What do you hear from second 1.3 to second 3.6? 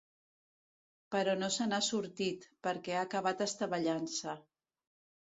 no se n’ha sortit, perquè ha acabat